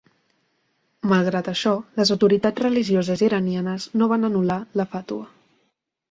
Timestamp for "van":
4.13-4.29